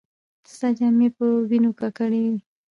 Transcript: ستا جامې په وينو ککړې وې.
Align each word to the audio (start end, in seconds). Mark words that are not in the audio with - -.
ستا 0.51 0.67
جامې 0.77 1.07
په 1.17 1.25
وينو 1.49 1.71
ککړې 1.79 2.21
وې. 2.31 2.39